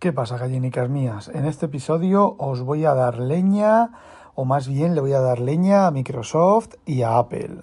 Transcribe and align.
¿Qué 0.00 0.14
pasa, 0.14 0.38
gallinicas 0.38 0.88
mías? 0.88 1.28
En 1.28 1.44
este 1.44 1.66
episodio 1.66 2.34
os 2.38 2.62
voy 2.62 2.86
a 2.86 2.94
dar 2.94 3.18
leña, 3.18 3.90
o 4.34 4.46
más 4.46 4.66
bien 4.66 4.94
le 4.94 5.02
voy 5.02 5.12
a 5.12 5.20
dar 5.20 5.40
leña 5.40 5.86
a 5.86 5.90
Microsoft 5.90 6.76
y 6.86 7.02
a 7.02 7.18
Apple. 7.18 7.58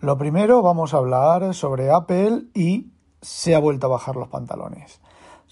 Lo 0.00 0.16
primero, 0.16 0.62
vamos 0.62 0.94
a 0.94 0.98
hablar 0.98 1.52
sobre 1.52 1.90
Apple 1.90 2.44
y 2.54 2.92
se 3.20 3.56
ha 3.56 3.58
vuelto 3.58 3.88
a 3.88 3.90
bajar 3.90 4.14
los 4.14 4.28
pantalones. 4.28 5.00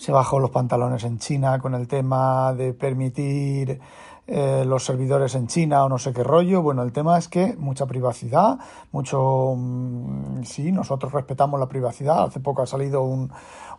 Se 0.03 0.11
bajó 0.11 0.41
los 0.41 0.51
pantalones 0.51 1.05
en 1.05 1.21
China 1.21 1.61
con 1.61 1.77
el 1.77 1.87
tema 1.87 2.53
de 2.55 2.75
permitir 2.75 3.81
eh, 4.27 4.65
los 4.67 4.85
servidores 4.85 5.37
en 5.37 5.47
China 5.47 5.85
o 5.85 5.89
no 5.89 5.97
sé 5.97 6.13
qué 6.13 6.25
rollo. 6.25 6.61
Bueno, 6.61 6.83
el 6.83 6.91
tema 6.91 7.17
es 7.17 7.29
que 7.29 7.55
mucha 7.57 7.87
privacidad, 7.87 8.59
mucho... 8.91 9.55
Mm, 9.57 10.43
sí, 10.43 10.73
nosotros 10.73 11.13
respetamos 11.13 11.61
la 11.61 11.69
privacidad. 11.69 12.25
Hace 12.25 12.41
poco 12.41 12.63
ha 12.63 12.67
salido 12.67 13.03
un, 13.03 13.31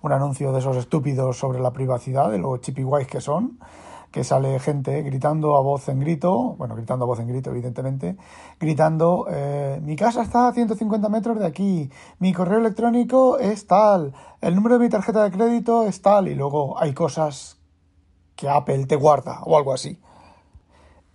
un 0.01 0.11
anuncio 0.13 0.53
de 0.53 0.59
esos 0.59 0.77
estúpidos 0.77 1.37
sobre 1.37 1.59
la 1.59 1.73
privacidad, 1.73 2.31
de 2.31 2.37
los 2.37 2.61
guays 2.73 3.07
que 3.07 3.19
son, 3.19 3.59
que 4.13 4.23
sale 4.23 4.59
gente 4.59 5.01
gritando 5.01 5.57
a 5.57 5.61
voz 5.61 5.89
en 5.89 5.99
grito, 5.99 6.53
bueno, 6.59 6.75
gritando 6.75 7.03
a 7.03 7.07
voz 7.07 7.19
en 7.19 7.27
grito, 7.27 7.49
evidentemente, 7.49 8.15
gritando, 8.59 9.25
eh, 9.27 9.81
mi 9.81 9.95
casa 9.95 10.21
está 10.21 10.47
a 10.47 10.53
150 10.53 11.09
metros 11.09 11.39
de 11.39 11.47
aquí, 11.47 11.89
mi 12.19 12.31
correo 12.31 12.59
electrónico 12.59 13.39
es 13.39 13.65
tal, 13.65 14.13
el 14.39 14.53
número 14.53 14.77
de 14.77 14.85
mi 14.85 14.89
tarjeta 14.91 15.23
de 15.23 15.31
crédito 15.31 15.87
es 15.87 16.03
tal, 16.03 16.27
y 16.27 16.35
luego 16.35 16.79
hay 16.79 16.93
cosas 16.93 17.57
que 18.35 18.47
Apple 18.47 18.85
te 18.85 18.97
guarda 18.97 19.41
o 19.45 19.57
algo 19.57 19.73
así. 19.73 19.99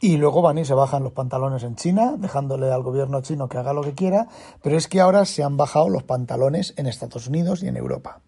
Y 0.01 0.17
luego 0.17 0.43
van 0.43 0.59
y 0.59 0.65
se 0.65 0.75
bajan 0.75 1.03
los 1.03 1.13
pantalones 1.13 1.65
en 1.65 1.75
China, 1.75 2.15
dejándole 2.17 2.71
al 2.71 2.83
gobierno 2.83 3.21
chino 3.21 3.49
que 3.49 3.59
haga 3.59 3.73
lo 3.73 3.83
que 3.83 3.95
quiera, 3.95 4.29
pero 4.63 4.77
es 4.77 4.87
que 4.87 5.01
ahora 5.01 5.25
se 5.25 5.43
han 5.43 5.57
bajado 5.57 5.89
los 5.89 6.05
pantalones 6.05 6.73
en 6.77 6.87
Estados 6.87 7.27
Unidos 7.27 7.63
y 7.63 7.69
en 7.69 7.77
Europa. 7.77 8.21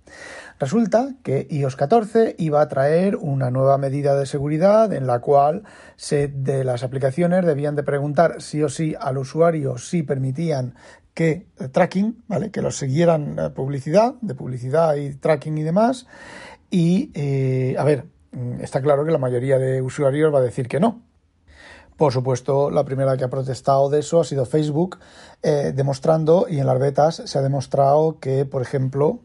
Resulta 0.58 1.14
que 1.22 1.46
iOS 1.48 1.76
14 1.76 2.34
iba 2.38 2.60
a 2.60 2.68
traer 2.68 3.16
una 3.16 3.50
nueva 3.50 3.78
medida 3.78 4.14
de 4.14 4.26
seguridad 4.26 4.92
en 4.92 5.06
la 5.06 5.20
cual 5.20 5.62
se, 5.96 6.28
de 6.28 6.64
las 6.64 6.82
aplicaciones 6.82 7.46
debían 7.46 7.76
de 7.76 7.82
preguntar 7.82 8.42
sí 8.42 8.62
o 8.62 8.68
sí 8.68 8.94
al 9.00 9.16
usuario 9.16 9.78
si 9.78 10.02
permitían 10.02 10.74
que 11.14 11.46
eh, 11.58 11.68
tracking, 11.68 12.24
¿vale? 12.28 12.50
Que 12.50 12.62
los 12.62 12.76
siguieran 12.76 13.38
eh, 13.38 13.50
publicidad, 13.50 14.14
de 14.20 14.34
publicidad 14.34 14.96
y 14.96 15.14
tracking 15.14 15.56
y 15.56 15.62
demás. 15.62 16.06
Y, 16.70 17.10
eh, 17.14 17.76
a 17.78 17.84
ver, 17.84 18.06
mm, 18.32 18.60
está 18.60 18.82
claro 18.82 19.04
que 19.04 19.12
la 19.12 19.18
mayoría 19.18 19.58
de 19.58 19.80
usuarios 19.80 20.32
va 20.32 20.40
a 20.40 20.42
decir 20.42 20.68
que 20.68 20.78
no, 20.78 21.02
por 22.00 22.14
supuesto, 22.14 22.70
la 22.70 22.82
primera 22.82 23.14
que 23.18 23.24
ha 23.24 23.28
protestado 23.28 23.90
de 23.90 23.98
eso 23.98 24.20
ha 24.20 24.24
sido 24.24 24.46
Facebook, 24.46 24.98
demostrando, 25.42 26.46
y 26.48 26.58
en 26.58 26.64
las 26.64 26.78
betas 26.78 27.22
se 27.26 27.38
ha 27.38 27.42
demostrado 27.42 28.18
que, 28.18 28.46
por 28.46 28.62
ejemplo, 28.62 29.20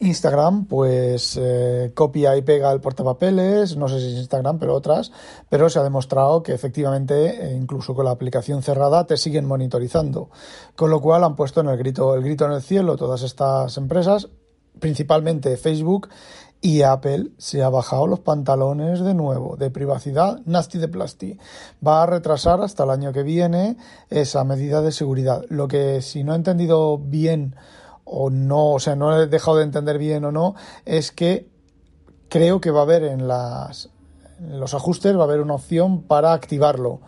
Instagram, 0.00 0.66
pues 0.66 1.36
eh, 1.40 1.90
copia 1.94 2.36
y 2.36 2.42
pega 2.42 2.70
el 2.70 2.80
portapapeles, 2.80 3.76
no 3.76 3.88
sé 3.88 3.98
si 3.98 4.12
es 4.12 4.18
Instagram, 4.18 4.58
pero 4.58 4.74
otras, 4.74 5.10
pero 5.48 5.68
se 5.68 5.80
ha 5.80 5.82
demostrado 5.82 6.42
que 6.42 6.52
efectivamente, 6.52 7.46
eh, 7.46 7.54
incluso 7.54 7.94
con 7.94 8.04
la 8.04 8.12
aplicación 8.12 8.62
cerrada, 8.62 9.06
te 9.06 9.16
siguen 9.16 9.46
monitorizando. 9.46 10.30
Con 10.76 10.90
lo 10.90 11.00
cual 11.00 11.24
han 11.24 11.34
puesto 11.34 11.60
en 11.60 11.68
el 11.68 11.76
grito, 11.76 12.14
el 12.14 12.22
grito 12.22 12.46
en 12.46 12.52
el 12.52 12.62
cielo 12.62 12.96
todas 12.96 13.22
estas 13.22 13.76
empresas, 13.76 14.28
principalmente 14.78 15.56
Facebook 15.56 16.08
y 16.60 16.82
Apple 16.82 17.30
se 17.38 17.62
ha 17.62 17.68
bajado 17.68 18.06
los 18.06 18.20
pantalones 18.20 19.00
de 19.00 19.14
nuevo, 19.14 19.56
de 19.56 19.70
privacidad, 19.70 20.40
nasty 20.44 20.78
de 20.78 20.88
plasti. 20.88 21.38
Va 21.86 22.02
a 22.02 22.06
retrasar 22.06 22.60
hasta 22.60 22.84
el 22.84 22.90
año 22.90 23.12
que 23.12 23.22
viene 23.22 23.76
esa 24.10 24.42
medida 24.44 24.82
de 24.82 24.90
seguridad. 24.90 25.44
Lo 25.48 25.68
que, 25.68 26.02
si 26.02 26.24
no 26.24 26.32
he 26.32 26.36
entendido 26.36 26.98
bien, 26.98 27.54
o 28.04 28.30
no, 28.30 28.72
o 28.72 28.80
sea, 28.80 28.96
no 28.96 29.20
he 29.20 29.26
dejado 29.26 29.58
de 29.58 29.64
entender 29.64 29.98
bien 29.98 30.24
o 30.24 30.32
no, 30.32 30.54
es 30.84 31.12
que 31.12 31.48
creo 32.28 32.60
que 32.60 32.70
va 32.70 32.80
a 32.80 32.84
haber 32.84 33.04
en, 33.04 33.28
las, 33.28 33.90
los 34.40 34.74
ajustes, 34.74 35.16
va 35.16 35.20
a 35.20 35.24
haber 35.24 35.40
una 35.40 35.54
opción 35.54 36.02
para 36.02 36.32
activarlo 36.32 37.00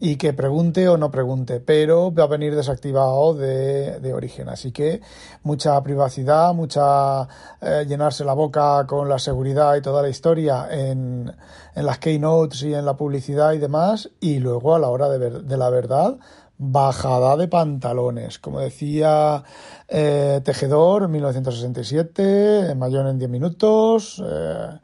y 0.00 0.16
que 0.16 0.32
pregunte 0.32 0.88
o 0.88 0.96
no 0.96 1.10
pregunte, 1.10 1.60
pero 1.60 2.12
va 2.12 2.24
a 2.24 2.26
venir 2.26 2.56
desactivado 2.56 3.34
de, 3.34 4.00
de 4.00 4.14
origen. 4.14 4.48
Así 4.48 4.72
que 4.72 5.02
mucha 5.42 5.80
privacidad, 5.82 6.54
mucha 6.54 7.28
eh, 7.60 7.84
llenarse 7.86 8.24
la 8.24 8.32
boca 8.32 8.86
con 8.86 9.08
la 9.08 9.18
seguridad 9.18 9.76
y 9.76 9.82
toda 9.82 10.00
la 10.00 10.08
historia 10.08 10.68
en, 10.70 11.30
en 11.74 11.86
las 11.86 11.98
keynotes 11.98 12.62
y 12.62 12.74
en 12.74 12.86
la 12.86 12.96
publicidad 12.96 13.52
y 13.52 13.58
demás, 13.58 14.10
y 14.20 14.38
luego 14.38 14.74
a 14.74 14.78
la 14.78 14.88
hora 14.88 15.10
de, 15.10 15.42
de 15.42 15.56
la 15.56 15.68
verdad 15.68 16.16
bajada 16.62 17.36
de 17.36 17.48
pantalones. 17.48 18.38
Como 18.38 18.60
decía 18.60 19.42
eh, 19.88 20.40
Tejedor, 20.44 21.08
1967, 21.08 22.74
Mayón 22.76 23.06
en 23.06 23.18
10 23.18 23.30
minutos, 23.30 24.22
eh, 24.24 24.78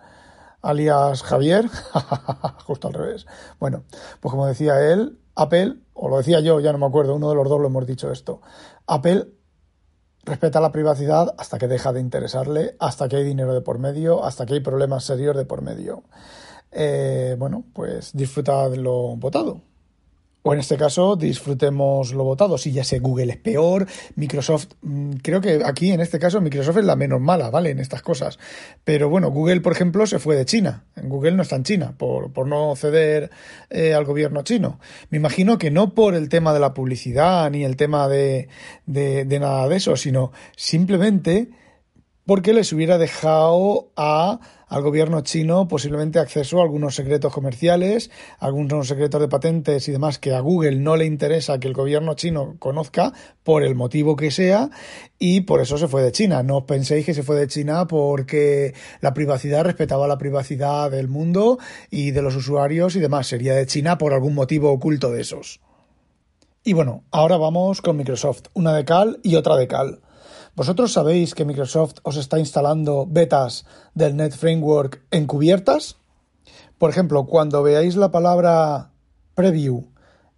alias 0.69 1.22
Javier, 1.22 1.69
justo 2.65 2.88
al 2.88 2.94
revés. 2.94 3.27
Bueno, 3.59 3.84
pues 4.21 4.31
como 4.31 4.47
decía 4.47 4.81
él, 4.93 5.19
Apple, 5.34 5.77
o 5.94 6.09
lo 6.09 6.19
decía 6.19 6.41
yo, 6.41 6.60
ya 6.60 6.72
no 6.72 6.78
me 6.78 6.87
acuerdo, 6.87 7.15
uno 7.15 7.28
de 7.28 7.37
los 7.37 7.49
dos 7.49 7.60
lo 7.60 7.66
hemos 7.66 7.87
dicho 7.87 8.10
esto, 8.10 8.41
Apple 8.87 9.28
respeta 10.25 10.60
la 10.60 10.72
privacidad 10.72 11.34
hasta 11.38 11.59
que 11.59 11.69
deja 11.69 11.93
de 11.93 12.00
interesarle, 12.00 12.77
hasta 12.81 13.09
que 13.09 13.16
hay 13.16 13.25
dinero 13.25 13.54
de 13.54 13.60
por 13.60 13.78
medio, 13.78 14.25
hasta 14.25 14.44
que 14.44 14.54
hay 14.54 14.60
problemas 14.60 15.04
serios 15.04 15.37
de 15.37 15.44
por 15.44 15.62
medio. 15.62 16.03
Eh, 16.72 17.37
bueno, 17.38 17.65
pues 17.72 18.10
disfruta 18.12 18.69
de 18.69 18.78
lo 18.78 19.16
votado. 19.16 19.62
O 20.49 20.55
en 20.55 20.61
este 20.61 20.77
caso, 20.77 21.17
disfrutemos 21.17 22.12
lo 22.12 22.23
votado. 22.23 22.57
Si 22.57 22.71
ya 22.71 22.84
sé, 22.84 23.01
Google 23.01 23.33
es 23.33 23.37
peor, 23.37 23.84
Microsoft, 24.15 24.69
mm, 24.81 25.15
creo 25.21 25.41
que 25.41 25.61
aquí 25.65 25.91
en 25.91 26.01
este 26.01 26.21
caso 26.21 26.41
Microsoft 26.41 26.77
es 26.77 26.84
la 26.84 26.95
menos 26.95 27.21
mala, 27.21 27.51
¿vale? 27.51 27.71
En 27.71 27.81
estas 27.81 28.01
cosas. 28.01 28.39
Pero 28.84 29.09
bueno, 29.09 29.33
Google, 29.33 29.61
por 29.61 29.73
ejemplo, 29.73 30.07
se 30.07 30.21
fue 30.21 30.37
de 30.37 30.45
China. 30.45 30.84
Google 31.03 31.33
no 31.33 31.43
está 31.43 31.57
en 31.57 31.65
China, 31.65 31.95
por, 31.99 32.33
por 32.33 32.47
no 32.47 32.77
ceder 32.77 33.29
eh, 33.71 33.93
al 33.93 34.05
gobierno 34.05 34.43
chino. 34.43 34.79
Me 35.11 35.19
imagino 35.19 35.59
que 35.59 35.73
no 35.73 35.95
por 35.95 36.15
el 36.15 36.29
tema 36.29 36.55
de 36.55 36.61
la 36.61 36.75
publicidad 36.75 37.51
ni 37.51 37.65
el 37.65 37.75
tema 37.75 38.07
de, 38.07 38.49
de, 38.87 39.25
de 39.25 39.41
nada 39.41 39.69
de 39.69 39.75
eso, 39.75 39.97
sino 39.97 40.31
simplemente 40.55 41.49
porque 42.26 42.53
les 42.53 42.72
hubiera 42.72 42.98
dejado 42.98 43.92
a, 43.97 44.41
al 44.66 44.82
gobierno 44.82 45.20
chino 45.20 45.69
posiblemente 45.69 46.19
acceso 46.19 46.59
a 46.59 46.64
algunos 46.64 46.97
secretos 46.97 47.32
comerciales, 47.32 48.10
algunos 48.41 48.88
secretos 48.88 49.20
de 49.20 49.28
patentes 49.28 49.88
y 49.88 49.92
demás 49.92 50.19
que 50.19 50.34
a 50.34 50.41
Google 50.41 50.76
no 50.76 50.97
le 50.97 51.06
interesa 51.06 51.60
que 51.60 51.69
el 51.69 51.75
gobierno 51.75 52.15
chino 52.15 52.56
conozca 52.59 53.12
por 53.44 53.62
el 53.62 53.76
motivo 53.76 54.16
que 54.16 54.32
sea 54.32 54.70
y 55.20 55.42
por 55.42 55.60
eso 55.60 55.78
se 55.78 55.86
fue 55.86 56.03
de 56.03 56.10
China. 56.10 56.42
No 56.42 56.66
penséis 56.66 57.06
que 57.06 57.15
se 57.15 57.22
fue 57.22 57.36
de 57.36 57.47
China 57.47 57.86
porque 57.86 58.75
la 59.00 59.15
privacidad 59.15 59.65
respetaba 59.65 60.09
la 60.09 60.19
privacidad 60.19 60.91
del 60.91 61.06
mundo 61.06 61.59
y 61.91 62.10
de 62.10 62.22
los 62.22 62.34
usuarios 62.34 62.97
y 62.97 63.00
demás. 63.00 63.28
Sería 63.28 63.54
de 63.54 63.66
China 63.66 63.98
por 63.98 64.12
algún 64.12 64.34
motivo 64.34 64.72
oculto 64.72 65.12
de 65.12 65.20
esos. 65.20 65.60
Y 66.65 66.72
bueno, 66.72 67.04
ahora 67.12 67.36
vamos 67.36 67.81
con 67.81 67.97
Microsoft, 67.97 68.48
una 68.53 68.75
de 68.75 68.84
cal 68.84 69.20
y 69.22 69.36
otra 69.36 69.54
de 69.54 69.69
cal. 69.69 70.00
¿Vosotros 70.56 70.94
sabéis 70.94 71.34
que 71.34 71.44
Microsoft 71.44 71.97
os 72.03 72.17
está 72.17 72.39
instalando 72.39 73.05
betas 73.06 73.67
del 73.93 74.17
Net 74.17 74.33
Framework 74.33 75.03
encubiertas? 75.11 75.98
Por 76.78 76.89
ejemplo, 76.89 77.27
cuando 77.27 77.63
veáis 77.63 77.95
la 77.95 78.10
palabra 78.10 78.91
preview 79.34 79.84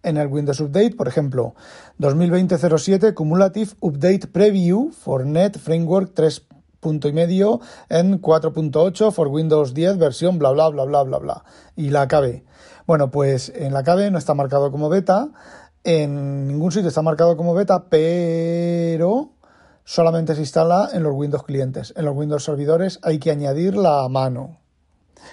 en 0.03 0.17
el 0.17 0.27
Windows 0.27 0.59
Update, 0.59 0.97
por 0.97 1.07
ejemplo, 1.07 1.55
2020-07 1.99 3.13
Cumulative 3.13 3.71
Update 3.79 4.27
Preview 4.27 4.91
for 4.91 5.25
Net 5.25 5.57
Framework 5.57 6.13
3.5 6.13 7.61
en 7.87 8.21
4.8 8.21 9.13
for 9.13 9.29
Windows 9.29 9.73
10 9.73 9.97
versión 9.99 10.37
bla 10.37 10.51
bla 10.51 10.67
bla 10.67 10.83
bla 10.83 11.03
bla 11.03 11.17
bla 11.19 11.43
y 11.77 11.91
la 11.91 12.09
KB. 12.09 12.43
Bueno, 12.85 13.09
pues 13.09 13.53
en 13.55 13.71
la 13.71 13.83
KB 13.83 14.11
no 14.11 14.17
está 14.17 14.33
marcado 14.33 14.69
como 14.69 14.89
beta, 14.89 15.29
en 15.85 16.45
ningún 16.45 16.73
sitio 16.73 16.89
está 16.89 17.01
marcado 17.01 17.37
como 17.37 17.53
beta, 17.53 17.85
pero 17.87 19.38
solamente 19.89 20.35
se 20.35 20.41
instala 20.41 20.91
en 20.93 21.01
los 21.01 21.15
Windows 21.15 21.41
clientes. 21.41 21.95
En 21.97 22.05
los 22.05 22.15
Windows 22.15 22.43
servidores 22.43 22.99
hay 23.01 23.17
que 23.17 23.31
añadirla 23.31 24.03
a 24.03 24.07
mano. 24.07 24.59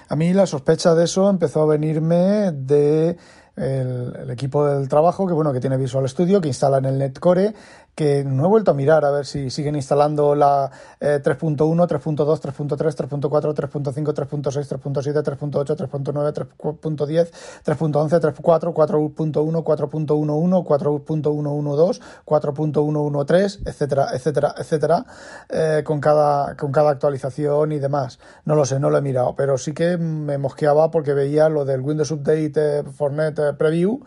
A 0.08 0.16
mí 0.16 0.32
la 0.32 0.46
sospecha 0.46 0.94
de 0.94 1.04
eso 1.04 1.28
empezó 1.28 1.60
a 1.60 1.66
venirme 1.66 2.52
de 2.52 3.18
el, 3.54 4.30
equipo 4.30 4.66
del 4.66 4.88
trabajo 4.88 5.26
que 5.26 5.34
bueno 5.34 5.52
que 5.52 5.60
tiene 5.60 5.76
Visual 5.76 6.08
Studio 6.08 6.40
que 6.40 6.48
instala 6.48 6.78
en 6.78 6.86
el 6.86 6.96
Netcore 6.96 7.52
que 7.96 8.22
no 8.24 8.44
he 8.44 8.48
vuelto 8.48 8.70
a 8.70 8.74
mirar 8.74 9.04
a 9.04 9.10
ver 9.10 9.26
si 9.26 9.50
siguen 9.50 9.74
instalando 9.74 10.36
la 10.36 10.70
3.1, 11.00 11.56
3.2, 11.56 12.40
3.3, 12.40 12.76
3.4, 12.76 13.54
3.5, 13.54 14.14
3.6, 14.14 14.68
3.7, 14.78 15.22
3.8, 15.24 15.76
3.9, 15.76 16.48
3.10, 16.60 17.30
3.11, 17.64 18.20
3.4, 18.20 18.72
4.1, 18.74 19.64
4.11, 19.64 20.64
4.112, 20.64 22.00
4.113, 22.24 23.60
etcétera, 23.66 24.08
etcétera, 24.12 24.54
etcétera, 24.58 25.06
eh, 25.48 25.82
con, 25.84 26.00
cada, 26.00 26.56
con 26.56 26.72
cada 26.72 26.90
actualización 26.90 27.72
y 27.72 27.78
demás. 27.78 28.18
No 28.44 28.54
lo 28.54 28.64
sé, 28.64 28.78
no 28.78 28.90
lo 28.90 28.98
he 28.98 29.02
mirado, 29.02 29.34
pero 29.36 29.56
sí 29.58 29.72
que 29.72 29.96
me 29.96 30.38
mosqueaba 30.38 30.90
porque 30.90 31.14
veía 31.14 31.48
lo 31.48 31.64
del 31.64 31.80
Windows 31.80 32.10
Update 32.10 32.52
eh, 32.56 32.82
for 32.84 33.12
Net 33.12 33.38
eh, 33.38 33.54
Preview 33.54 34.00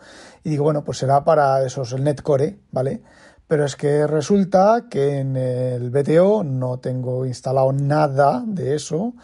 y 0.44 0.50
digo, 0.50 0.64
bueno, 0.64 0.84
pues 0.84 0.98
será 0.98 1.24
para 1.24 1.64
esos, 1.64 1.92
el 1.92 2.04
Netcore, 2.04 2.60
¿vale? 2.70 3.02
Pero 3.50 3.64
es 3.64 3.74
que 3.74 4.06
resulta 4.06 4.84
que 4.88 5.18
en 5.18 5.36
el 5.36 5.90
BTO 5.90 6.44
no 6.44 6.78
tengo 6.78 7.26
instalado 7.26 7.72
nada 7.72 8.44
de 8.46 8.76
eso. 8.76 9.14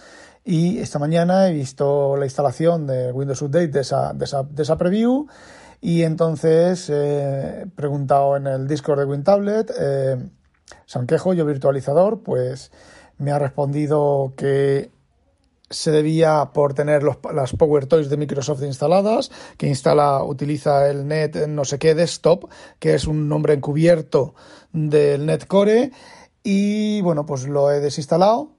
Y 0.44 0.80
esta 0.80 0.98
mañana 0.98 1.48
he 1.48 1.52
visto 1.52 2.16
la 2.16 2.24
instalación 2.24 2.88
de 2.88 3.12
Windows 3.12 3.40
Update 3.42 3.68
de 3.68 3.82
esa, 3.82 4.14
de 4.14 4.24
esa, 4.24 4.42
de 4.42 4.64
esa 4.64 4.76
preview. 4.76 5.28
Y 5.80 6.02
entonces 6.02 6.90
eh, 6.90 7.62
he 7.62 7.66
preguntado 7.68 8.36
en 8.36 8.48
el 8.48 8.66
Discord 8.66 8.98
de 8.98 9.04
WinTablet, 9.04 9.70
eh, 9.78 10.16
Sanquejo, 10.86 11.32
yo 11.32 11.46
virtualizador, 11.46 12.24
pues 12.24 12.72
me 13.18 13.30
ha 13.30 13.38
respondido 13.38 14.32
que 14.36 14.90
se 15.70 15.90
debía 15.90 16.50
por 16.52 16.74
tener 16.74 17.02
los, 17.02 17.16
las 17.34 17.52
Power 17.52 17.86
Toys 17.86 18.08
de 18.08 18.16
Microsoft 18.16 18.62
instaladas, 18.62 19.30
que 19.56 19.66
instala, 19.66 20.22
utiliza 20.22 20.88
el 20.88 21.06
Net 21.08 21.46
no 21.48 21.64
sé 21.64 21.78
qué 21.78 21.94
desktop, 21.94 22.50
que 22.78 22.94
es 22.94 23.06
un 23.06 23.28
nombre 23.28 23.54
encubierto 23.54 24.34
del 24.72 25.26
Netcore, 25.26 25.90
y 26.42 27.00
bueno, 27.00 27.26
pues 27.26 27.48
lo 27.48 27.72
he 27.72 27.80
desinstalado 27.80 28.55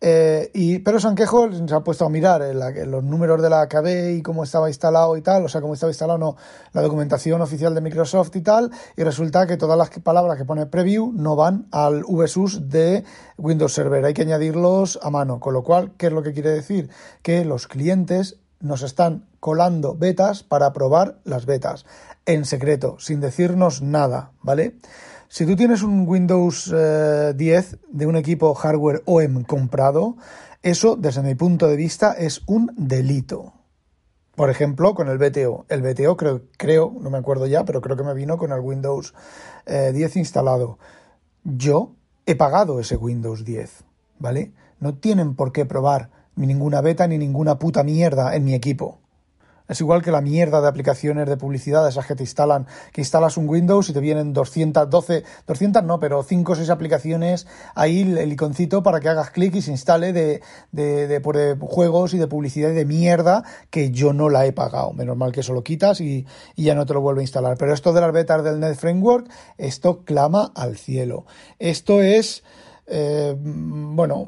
eh, 0.00 0.50
y, 0.54 0.78
pero 0.78 1.00
Sanquejo 1.00 1.48
se 1.52 1.74
ha 1.74 1.80
puesto 1.80 2.04
a 2.04 2.08
mirar 2.08 2.40
los 2.86 3.02
números 3.02 3.42
de 3.42 3.50
la 3.50 3.68
KB 3.68 4.16
y 4.16 4.22
cómo 4.22 4.44
estaba 4.44 4.68
instalado 4.68 5.16
y 5.16 5.22
tal, 5.22 5.44
o 5.44 5.48
sea, 5.48 5.60
cómo 5.60 5.74
estaba 5.74 5.90
instalado 5.90 6.18
no, 6.18 6.36
la 6.72 6.82
documentación 6.82 7.40
oficial 7.40 7.74
de 7.74 7.80
Microsoft 7.80 8.36
y 8.36 8.42
tal, 8.42 8.70
y 8.96 9.02
resulta 9.02 9.46
que 9.46 9.56
todas 9.56 9.76
las 9.76 9.90
palabras 10.00 10.38
que 10.38 10.44
pone 10.44 10.66
preview 10.66 11.12
no 11.12 11.34
van 11.34 11.66
al 11.72 12.04
VSUS 12.04 12.68
de 12.68 13.04
Windows 13.36 13.72
Server, 13.72 14.04
hay 14.04 14.14
que 14.14 14.22
añadirlos 14.22 15.00
a 15.02 15.10
mano, 15.10 15.40
con 15.40 15.52
lo 15.52 15.64
cual, 15.64 15.92
¿qué 15.96 16.06
es 16.06 16.12
lo 16.12 16.22
que 16.22 16.32
quiere 16.32 16.50
decir? 16.50 16.90
Que 17.22 17.44
los 17.44 17.66
clientes 17.66 18.38
nos 18.60 18.82
están 18.82 19.26
colando 19.40 19.96
betas 19.96 20.44
para 20.44 20.72
probar 20.72 21.18
las 21.24 21.44
betas, 21.44 21.86
en 22.24 22.44
secreto, 22.44 22.96
sin 23.00 23.20
decirnos 23.20 23.82
nada, 23.82 24.30
¿vale? 24.42 24.76
Si 25.30 25.44
tú 25.44 25.56
tienes 25.56 25.82
un 25.82 26.08
Windows 26.08 26.70
10 26.70 26.74
eh, 26.74 27.76
de 27.90 28.06
un 28.06 28.16
equipo 28.16 28.54
hardware 28.54 29.02
OEM 29.04 29.44
comprado, 29.44 30.16
eso, 30.62 30.96
desde 30.96 31.22
mi 31.22 31.34
punto 31.34 31.68
de 31.68 31.76
vista, 31.76 32.12
es 32.12 32.40
un 32.46 32.72
delito. 32.78 33.52
Por 34.36 34.48
ejemplo, 34.48 34.94
con 34.94 35.08
el 35.10 35.18
BTO. 35.18 35.66
El 35.68 35.82
BTO 35.82 36.16
creo, 36.16 36.42
creo, 36.56 36.94
no 36.98 37.10
me 37.10 37.18
acuerdo 37.18 37.46
ya, 37.46 37.66
pero 37.66 37.82
creo 37.82 37.94
que 37.94 38.04
me 38.04 38.14
vino 38.14 38.38
con 38.38 38.52
el 38.52 38.60
Windows 38.60 39.12
10 39.66 39.94
eh, 39.94 40.18
instalado. 40.18 40.78
Yo 41.44 41.92
he 42.24 42.34
pagado 42.34 42.80
ese 42.80 42.96
Windows 42.96 43.44
10, 43.44 43.84
¿vale? 44.18 44.52
No 44.80 44.94
tienen 44.94 45.34
por 45.34 45.52
qué 45.52 45.66
probar 45.66 46.08
ni 46.36 46.46
ninguna 46.46 46.80
beta 46.80 47.06
ni 47.06 47.18
ninguna 47.18 47.58
puta 47.58 47.84
mierda 47.84 48.34
en 48.34 48.44
mi 48.44 48.54
equipo. 48.54 48.98
Es 49.68 49.80
igual 49.80 50.02
que 50.02 50.10
la 50.10 50.22
mierda 50.22 50.62
de 50.62 50.68
aplicaciones 50.68 51.28
de 51.28 51.36
publicidad, 51.36 51.86
esas 51.86 52.06
que 52.06 52.14
te 52.14 52.22
instalan, 52.22 52.66
que 52.92 53.02
instalas 53.02 53.36
un 53.36 53.48
Windows 53.48 53.90
y 53.90 53.92
te 53.92 54.00
vienen 54.00 54.32
212, 54.32 55.24
200 55.46 55.84
no, 55.84 56.00
pero 56.00 56.22
5 56.22 56.52
o 56.52 56.54
6 56.54 56.70
aplicaciones, 56.70 57.46
ahí 57.74 58.00
el 58.00 58.32
iconcito 58.32 58.82
para 58.82 59.00
que 59.00 59.10
hagas 59.10 59.30
clic 59.30 59.54
y 59.54 59.62
se 59.62 59.70
instale 59.70 60.14
de, 60.14 60.40
de, 60.72 61.06
de, 61.06 61.56
juegos 61.60 62.14
y 62.14 62.18
de 62.18 62.26
publicidad 62.26 62.70
de 62.70 62.86
mierda 62.86 63.44
que 63.68 63.90
yo 63.90 64.14
no 64.14 64.30
la 64.30 64.46
he 64.46 64.52
pagado. 64.52 64.92
Menos 64.94 65.16
mal 65.16 65.32
que 65.32 65.40
eso 65.40 65.52
lo 65.52 65.62
quitas 65.62 66.00
y, 66.00 66.26
y 66.56 66.64
ya 66.64 66.74
no 66.74 66.86
te 66.86 66.94
lo 66.94 67.02
vuelve 67.02 67.20
a 67.20 67.24
instalar. 67.24 67.58
Pero 67.58 67.74
esto 67.74 67.92
de 67.92 68.00
las 68.00 68.12
betas 68.12 68.42
del 68.42 68.60
Net 68.60 68.76
Framework, 68.76 69.28
esto 69.58 70.02
clama 70.04 70.50
al 70.54 70.78
cielo. 70.78 71.26
Esto 71.58 72.00
es, 72.00 72.42
eh, 72.86 73.36
bueno, 73.38 74.26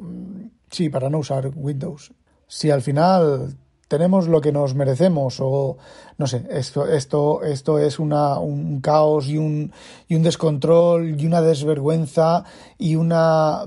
sí, 0.70 0.90
para 0.90 1.08
no 1.08 1.18
usar 1.18 1.50
Windows. 1.54 2.12
Si 2.46 2.70
al 2.70 2.82
final 2.82 3.56
tenemos 3.90 4.28
lo 4.28 4.40
que 4.40 4.52
nos 4.52 4.76
merecemos 4.76 5.38
o 5.40 5.76
no 6.16 6.28
sé, 6.28 6.46
esto, 6.48 6.86
esto, 6.86 7.42
esto 7.42 7.80
es 7.80 7.98
una, 7.98 8.38
un 8.38 8.80
caos 8.80 9.26
y 9.26 9.36
un, 9.36 9.72
y 10.06 10.14
un 10.14 10.22
descontrol 10.22 11.20
y 11.20 11.26
una 11.26 11.42
desvergüenza 11.42 12.44
y 12.78 12.94
una 12.94 13.66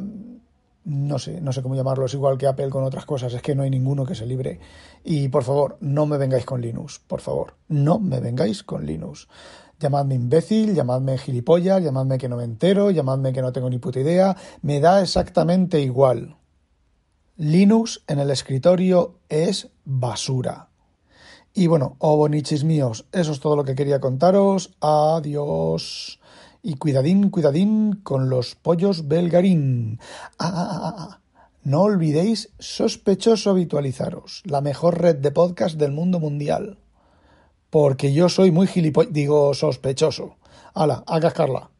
no 0.85 1.19
sé, 1.19 1.41
no 1.41 1.51
sé 1.51 1.61
cómo 1.61 1.75
llamarlo, 1.75 2.05
es 2.05 2.13
igual 2.13 2.37
que 2.37 2.47
Apple 2.47 2.69
con 2.69 2.85
otras 2.85 3.05
cosas, 3.05 3.33
es 3.33 3.41
que 3.41 3.53
no 3.53 3.63
hay 3.63 3.69
ninguno 3.69 4.05
que 4.05 4.15
se 4.15 4.25
libre. 4.25 4.59
Y 5.03 5.27
por 5.27 5.43
favor, 5.43 5.77
no 5.81 6.05
me 6.05 6.17
vengáis 6.17 6.45
con 6.45 6.61
Linux, 6.61 6.99
por 7.05 7.19
favor, 7.19 7.55
no 7.67 7.99
me 7.99 8.21
vengáis 8.21 8.63
con 8.63 8.85
Linux. 8.85 9.27
Llamadme 9.77 10.15
imbécil, 10.15 10.73
llamadme 10.73 11.17
gilipollas, 11.17 11.83
llamadme 11.83 12.17
que 12.17 12.29
no 12.29 12.37
me 12.37 12.45
entero, 12.45 12.91
llamadme 12.91 13.33
que 13.33 13.41
no 13.41 13.51
tengo 13.51 13.69
ni 13.69 13.79
puta 13.79 13.99
idea, 13.99 14.37
me 14.61 14.79
da 14.79 15.01
exactamente 15.01 15.81
igual. 15.81 16.37
Linux 17.35 18.03
en 18.07 18.19
el 18.19 18.29
escritorio 18.29 19.15
es 19.27 19.69
basura. 19.85 20.69
Y 21.51 21.65
bueno, 21.65 21.95
oh 21.97 22.15
bonichis 22.15 22.63
míos, 22.63 23.05
eso 23.11 23.31
es 23.31 23.39
todo 23.39 23.55
lo 23.55 23.63
que 23.63 23.73
quería 23.73 23.99
contaros. 23.99 24.75
Adiós. 24.81 26.19
Y 26.61 26.75
cuidadín, 26.75 27.31
cuidadín 27.31 28.01
con 28.03 28.29
los 28.29 28.53
pollos 28.53 29.07
belgarín. 29.07 29.99
Ah, 30.37 30.51
ah, 30.53 30.69
ah, 30.71 30.95
ah, 30.97 31.19
no 31.63 31.81
olvidéis 31.81 32.51
sospechoso 32.59 33.49
habitualizaros, 33.49 34.43
la 34.45 34.61
mejor 34.61 35.01
red 35.01 35.15
de 35.15 35.31
podcast 35.31 35.75
del 35.77 35.91
mundo 35.91 36.19
mundial. 36.19 36.77
Porque 37.71 38.13
yo 38.13 38.29
soy 38.29 38.51
muy 38.51 38.67
gilipollas, 38.67 39.11
digo 39.11 39.55
sospechoso. 39.55 40.35
Hala, 40.75 41.03
a 41.07 41.19
cascarla. 41.19 41.72